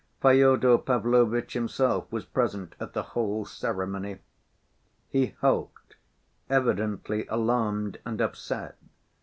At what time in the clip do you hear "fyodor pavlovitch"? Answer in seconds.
0.19-1.53